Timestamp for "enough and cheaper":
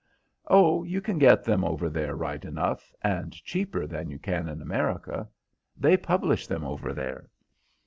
2.43-3.85